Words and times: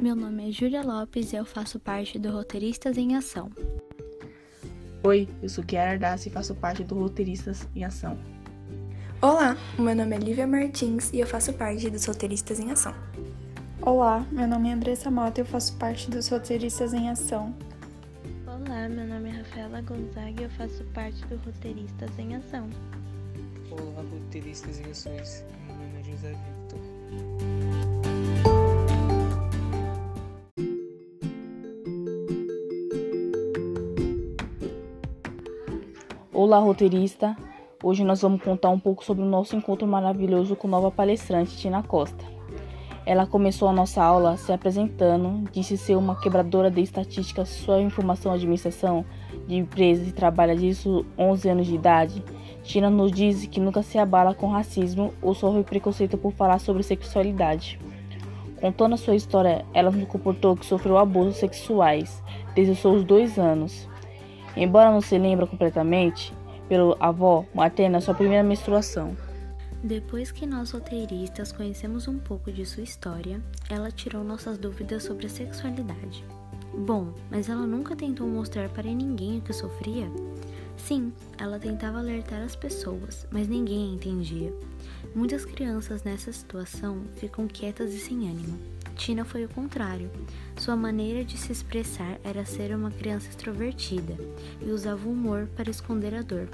Meu 0.00 0.14
nome 0.14 0.48
é 0.48 0.52
Júlia 0.52 0.80
Lopes 0.80 1.32
e 1.32 1.36
eu 1.36 1.44
faço 1.44 1.80
parte 1.80 2.20
do 2.20 2.30
Roteiristas 2.30 2.96
em 2.96 3.16
Ação. 3.16 3.50
Oi, 5.02 5.28
eu 5.42 5.48
sou 5.48 5.64
Kiara 5.64 5.90
Ardassi 5.90 6.28
e 6.28 6.32
faço 6.32 6.54
parte 6.54 6.84
do 6.84 6.94
Roteiristas 6.94 7.66
em 7.74 7.84
Ação. 7.84 8.16
Olá, 9.20 9.56
meu 9.76 9.96
nome 9.96 10.14
é 10.14 10.18
Lívia 10.20 10.46
Martins 10.46 11.12
e 11.12 11.18
eu 11.18 11.26
faço 11.26 11.52
parte 11.52 11.90
dos 11.90 12.04
Roteiristas 12.04 12.60
em 12.60 12.70
Ação. 12.70 12.94
Olá, 13.82 14.24
meu 14.30 14.46
nome 14.46 14.68
é 14.68 14.74
Andressa 14.74 15.10
Mota 15.10 15.40
e 15.40 15.42
eu 15.42 15.46
faço 15.46 15.76
parte 15.78 16.08
dos 16.08 16.28
Roteiristas 16.28 16.94
em 16.94 17.10
Ação. 17.10 17.52
Olá, 18.46 18.88
meu 18.88 19.04
nome 19.04 19.30
é 19.30 19.32
Rafaela 19.32 19.80
Gonzaga 19.80 20.40
e 20.40 20.44
eu 20.44 20.50
faço 20.50 20.84
parte 20.94 21.26
do 21.26 21.36
Roteiristas 21.38 22.16
em 22.16 22.36
Ação. 22.36 22.70
Olá, 23.68 24.02
roteiristas 24.08 24.78
em 24.78 24.90
ações. 24.90 25.44
Meu 25.66 25.74
nome 25.74 26.00
é 26.00 26.04
José 26.04 26.28
Victor. 26.28 27.57
Olá, 36.40 36.60
roteirista. 36.60 37.36
Hoje 37.82 38.04
nós 38.04 38.22
vamos 38.22 38.40
contar 38.40 38.68
um 38.68 38.78
pouco 38.78 39.04
sobre 39.04 39.24
o 39.24 39.26
nosso 39.26 39.56
encontro 39.56 39.88
maravilhoso 39.88 40.54
com 40.54 40.68
nova 40.68 40.88
palestrante, 40.88 41.56
Tina 41.56 41.82
Costa. 41.82 42.24
Ela 43.04 43.26
começou 43.26 43.66
a 43.66 43.72
nossa 43.72 44.04
aula 44.04 44.36
se 44.36 44.52
apresentando, 44.52 45.50
disse 45.50 45.76
ser 45.76 45.96
uma 45.96 46.14
quebradora 46.14 46.70
de 46.70 46.80
estatísticas, 46.80 47.48
sua 47.48 47.80
informação 47.80 48.32
administração 48.32 49.04
de 49.48 49.56
empresas 49.56 50.06
e 50.06 50.12
trabalha 50.12 50.54
os 50.54 50.86
11 51.18 51.48
anos 51.48 51.66
de 51.66 51.74
idade. 51.74 52.22
Tina 52.62 52.88
nos 52.88 53.10
diz 53.10 53.44
que 53.46 53.58
nunca 53.58 53.82
se 53.82 53.98
abala 53.98 54.32
com 54.32 54.46
racismo 54.46 55.12
ou 55.20 55.34
sofre 55.34 55.64
preconceito 55.64 56.16
por 56.16 56.32
falar 56.34 56.60
sobre 56.60 56.84
sexualidade. 56.84 57.80
Contando 58.60 58.94
a 58.94 58.96
sua 58.96 59.16
história, 59.16 59.66
ela 59.74 59.90
nos 59.90 60.06
comportou 60.06 60.56
que 60.56 60.66
sofreu 60.66 60.98
abusos 60.98 61.34
sexuais 61.34 62.22
desde 62.54 62.74
os 62.74 62.78
seus 62.78 63.02
dois 63.02 63.40
anos. 63.40 63.88
Embora 64.56 64.90
não 64.90 65.00
se 65.00 65.18
lembre 65.18 65.46
completamente, 65.46 66.32
pelo 66.68 66.96
avó 67.00 67.44
materna 67.54 68.00
sua 68.00 68.14
primeira 68.14 68.42
menstruação. 68.42 69.16
Depois 69.82 70.32
que 70.32 70.44
nós 70.44 70.72
roteiristas 70.72 71.52
conhecemos 71.52 72.08
um 72.08 72.18
pouco 72.18 72.50
de 72.50 72.66
sua 72.66 72.82
história, 72.82 73.40
ela 73.70 73.90
tirou 73.90 74.24
nossas 74.24 74.58
dúvidas 74.58 75.04
sobre 75.04 75.26
a 75.26 75.30
sexualidade. 75.30 76.24
Bom, 76.74 77.12
mas 77.30 77.48
ela 77.48 77.66
nunca 77.66 77.96
tentou 77.96 78.26
mostrar 78.26 78.68
para 78.68 78.82
ninguém 78.82 79.38
o 79.38 79.40
que 79.40 79.52
sofria? 79.52 80.10
Sim, 80.76 81.12
ela 81.38 81.58
tentava 81.58 81.98
alertar 81.98 82.42
as 82.42 82.54
pessoas, 82.54 83.26
mas 83.30 83.48
ninguém 83.48 83.90
a 83.90 83.94
entendia. 83.94 84.52
Muitas 85.14 85.44
crianças 85.44 86.02
nessa 86.02 86.32
situação 86.32 87.02
ficam 87.14 87.46
quietas 87.46 87.92
e 87.92 87.98
sem 87.98 88.28
ânimo. 88.28 88.58
Tina 88.98 89.24
foi 89.24 89.44
o 89.44 89.48
contrário. 89.48 90.10
Sua 90.56 90.74
maneira 90.74 91.24
de 91.24 91.38
se 91.38 91.52
expressar 91.52 92.18
era 92.24 92.44
ser 92.44 92.74
uma 92.74 92.90
criança 92.90 93.28
extrovertida 93.28 94.18
e 94.60 94.70
usava 94.70 95.08
o 95.08 95.12
humor 95.12 95.48
para 95.56 95.70
esconder 95.70 96.12
a 96.16 96.20
dor. 96.20 96.48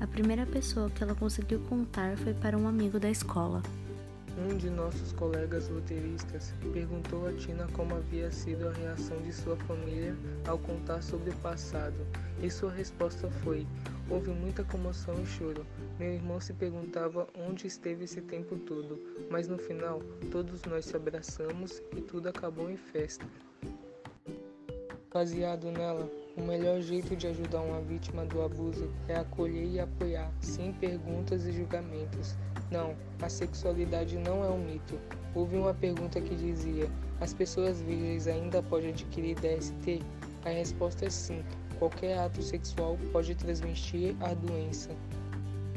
A 0.00 0.06
primeira 0.06 0.46
pessoa 0.46 0.88
que 0.88 1.04
ela 1.04 1.14
conseguiu 1.14 1.60
contar 1.68 2.16
foi 2.16 2.32
para 2.32 2.56
um 2.56 2.66
amigo 2.66 2.98
da 2.98 3.10
escola. 3.10 3.62
Um 4.36 4.56
de 4.56 4.70
nossos 4.70 5.12
colegas 5.12 5.68
roteiristas 5.68 6.54
perguntou 6.72 7.28
a 7.28 7.32
Tina 7.34 7.68
como 7.74 7.94
havia 7.94 8.32
sido 8.32 8.66
a 8.66 8.72
reação 8.72 9.18
de 9.18 9.32
sua 9.32 9.54
família 9.58 10.16
ao 10.48 10.58
contar 10.58 11.02
sobre 11.02 11.30
o 11.30 11.36
passado, 11.36 11.94
e 12.42 12.50
sua 12.50 12.72
resposta 12.72 13.30
foi: 13.44 13.66
Houve 14.10 14.30
muita 14.30 14.62
comoção 14.64 15.14
e 15.22 15.26
choro. 15.26 15.66
Meu 15.98 16.12
irmão 16.12 16.40
se 16.40 16.52
perguntava 16.52 17.26
onde 17.38 17.66
esteve 17.66 18.04
esse 18.04 18.20
tempo 18.20 18.56
todo, 18.58 19.00
mas 19.30 19.48
no 19.48 19.56
final 19.56 20.00
todos 20.30 20.62
nós 20.64 20.84
se 20.84 20.96
abraçamos 20.96 21.82
e 21.96 22.00
tudo 22.00 22.28
acabou 22.28 22.70
em 22.70 22.76
festa. 22.76 23.24
Baseado 25.12 25.70
nela, 25.70 26.10
o 26.36 26.42
melhor 26.42 26.80
jeito 26.80 27.14
de 27.14 27.28
ajudar 27.28 27.60
uma 27.60 27.80
vítima 27.80 28.26
do 28.26 28.42
abuso 28.42 28.92
é 29.06 29.14
acolher 29.14 29.66
e 29.66 29.78
apoiar, 29.78 30.32
sem 30.40 30.72
perguntas 30.72 31.46
e 31.46 31.52
julgamentos. 31.52 32.34
Não, 32.70 32.96
a 33.22 33.28
sexualidade 33.28 34.18
não 34.18 34.44
é 34.44 34.48
um 34.48 34.58
mito. 34.58 34.98
Houve 35.34 35.56
uma 35.56 35.72
pergunta 35.72 36.20
que 36.20 36.34
dizia: 36.34 36.90
as 37.20 37.32
pessoas 37.32 37.80
virgens 37.80 38.26
ainda 38.26 38.60
podem 38.62 38.90
adquirir 38.90 39.36
DST? 39.36 40.02
A 40.44 40.48
resposta 40.48 41.06
é 41.06 41.10
sim. 41.10 41.44
Qualquer 41.78 42.18
ato 42.18 42.42
sexual 42.42 42.98
pode 43.12 43.34
transmitir 43.34 44.14
a 44.20 44.34
doença. 44.34 44.90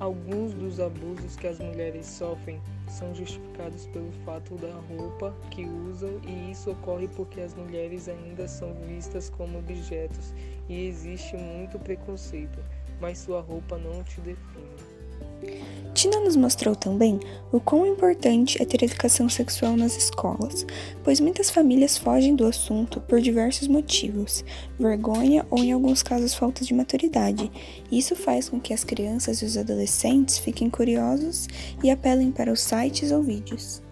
Alguns 0.00 0.54
dos 0.54 0.78
abusos 0.78 1.34
que 1.34 1.48
as 1.48 1.58
mulheres 1.58 2.06
sofrem 2.06 2.60
são 2.88 3.12
justificados 3.14 3.86
pelo 3.88 4.12
fato 4.24 4.54
da 4.56 4.72
roupa 4.72 5.34
que 5.50 5.66
usam, 5.66 6.20
e 6.24 6.52
isso 6.52 6.70
ocorre 6.70 7.08
porque 7.08 7.40
as 7.40 7.52
mulheres 7.54 8.08
ainda 8.08 8.46
são 8.46 8.72
vistas 8.86 9.28
como 9.28 9.58
objetos 9.58 10.32
e 10.68 10.86
existe 10.86 11.36
muito 11.36 11.78
preconceito, 11.80 12.60
mas 13.00 13.18
sua 13.18 13.40
roupa 13.40 13.76
não 13.76 14.04
te 14.04 14.20
define. 14.20 15.67
Tina 15.98 16.20
nos 16.20 16.36
mostrou 16.36 16.76
também 16.76 17.18
o 17.50 17.58
quão 17.58 17.84
importante 17.84 18.62
é 18.62 18.64
ter 18.64 18.84
educação 18.84 19.28
sexual 19.28 19.76
nas 19.76 19.96
escolas, 19.96 20.64
pois 21.02 21.18
muitas 21.18 21.50
famílias 21.50 21.98
fogem 21.98 22.36
do 22.36 22.46
assunto 22.46 23.00
por 23.00 23.20
diversos 23.20 23.66
motivos, 23.66 24.44
vergonha 24.78 25.44
ou, 25.50 25.58
em 25.58 25.72
alguns 25.72 26.00
casos, 26.00 26.34
falta 26.34 26.64
de 26.64 26.72
maturidade. 26.72 27.50
Isso 27.90 28.14
faz 28.14 28.48
com 28.48 28.60
que 28.60 28.72
as 28.72 28.84
crianças 28.84 29.42
e 29.42 29.44
os 29.44 29.56
adolescentes 29.56 30.38
fiquem 30.38 30.70
curiosos 30.70 31.48
e 31.82 31.90
apelem 31.90 32.30
para 32.30 32.52
os 32.52 32.60
sites 32.60 33.10
ou 33.10 33.20
vídeos. 33.20 33.82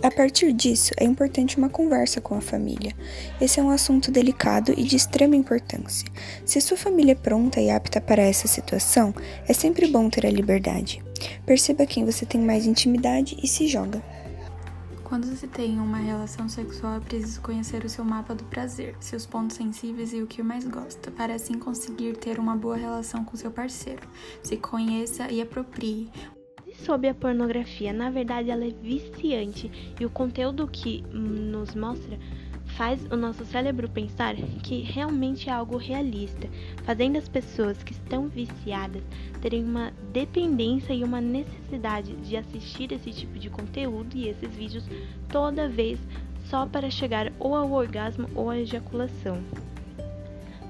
A 0.00 0.12
partir 0.12 0.52
disso, 0.52 0.92
é 0.96 1.04
importante 1.04 1.58
uma 1.58 1.68
conversa 1.68 2.20
com 2.20 2.36
a 2.36 2.40
família. 2.40 2.94
Esse 3.40 3.58
é 3.58 3.62
um 3.62 3.70
assunto 3.70 4.12
delicado 4.12 4.72
e 4.76 4.84
de 4.84 4.94
extrema 4.94 5.34
importância. 5.34 6.08
Se 6.46 6.60
sua 6.60 6.76
família 6.76 7.12
é 7.12 7.16
pronta 7.16 7.60
e 7.60 7.68
apta 7.68 8.00
para 8.00 8.22
essa 8.22 8.46
situação, 8.46 9.12
é 9.48 9.52
sempre 9.52 9.88
bom 9.88 10.08
ter 10.08 10.24
a 10.24 10.30
liberdade. 10.30 11.02
Perceba 11.44 11.84
quem 11.84 12.04
você 12.04 12.24
tem 12.24 12.40
mais 12.40 12.64
intimidade 12.64 13.36
e 13.42 13.48
se 13.48 13.66
joga. 13.66 14.00
Quando 15.02 15.26
se 15.34 15.48
tem 15.48 15.80
uma 15.80 15.96
relação 15.96 16.48
sexual, 16.48 16.98
é 16.98 17.00
preciso 17.00 17.40
conhecer 17.40 17.82
o 17.84 17.88
seu 17.88 18.04
mapa 18.04 18.34
do 18.34 18.44
prazer, 18.44 18.94
seus 19.00 19.26
pontos 19.26 19.56
sensíveis 19.56 20.12
e 20.12 20.22
o 20.22 20.26
que 20.26 20.42
mais 20.42 20.64
gosta, 20.64 21.10
para 21.10 21.34
assim 21.34 21.54
conseguir 21.54 22.16
ter 22.18 22.38
uma 22.38 22.54
boa 22.54 22.76
relação 22.76 23.24
com 23.24 23.36
seu 23.36 23.50
parceiro. 23.50 24.06
Se 24.42 24.56
conheça 24.58 25.28
e 25.32 25.40
aproprie 25.40 26.10
sobre 26.84 27.08
a 27.08 27.14
pornografia. 27.14 27.92
Na 27.92 28.10
verdade, 28.10 28.50
ela 28.50 28.64
é 28.64 28.70
viciante 28.70 29.70
e 29.98 30.04
o 30.04 30.10
conteúdo 30.10 30.66
que 30.66 31.02
nos 31.12 31.74
mostra 31.74 32.18
faz 32.76 33.04
o 33.10 33.16
nosso 33.16 33.44
cérebro 33.44 33.88
pensar 33.88 34.36
que 34.62 34.82
realmente 34.82 35.48
é 35.48 35.52
algo 35.52 35.76
realista, 35.76 36.48
fazendo 36.84 37.16
as 37.16 37.28
pessoas 37.28 37.82
que 37.82 37.92
estão 37.92 38.28
viciadas 38.28 39.02
terem 39.40 39.64
uma 39.64 39.92
dependência 40.12 40.92
e 40.92 41.02
uma 41.02 41.20
necessidade 41.20 42.14
de 42.16 42.36
assistir 42.36 42.92
esse 42.92 43.10
tipo 43.10 43.38
de 43.38 43.50
conteúdo 43.50 44.16
e 44.16 44.28
esses 44.28 44.54
vídeos 44.54 44.84
toda 45.28 45.68
vez 45.68 45.98
só 46.44 46.66
para 46.66 46.90
chegar 46.90 47.32
ou 47.38 47.54
ao 47.54 47.70
orgasmo 47.72 48.28
ou 48.34 48.50
à 48.50 48.58
ejaculação. 48.58 49.42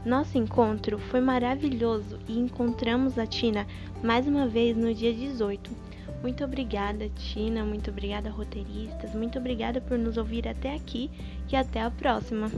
Nosso 0.04 0.38
encontro 0.38 0.98
foi 0.98 1.20
maravilhoso 1.20 2.18
e 2.26 2.38
encontramos 2.38 3.18
a 3.18 3.26
Tina 3.26 3.66
mais 4.02 4.26
uma 4.26 4.46
vez 4.46 4.76
no 4.76 4.94
dia 4.94 5.12
18 5.12 5.87
muito 6.22 6.44
obrigada, 6.44 7.08
Tina. 7.10 7.64
Muito 7.64 7.90
obrigada, 7.90 8.30
roteiristas. 8.30 9.14
Muito 9.14 9.38
obrigada 9.38 9.80
por 9.80 9.98
nos 9.98 10.16
ouvir 10.16 10.48
até 10.48 10.74
aqui 10.74 11.10
e 11.50 11.56
até 11.56 11.82
a 11.82 11.90
próxima. 11.90 12.50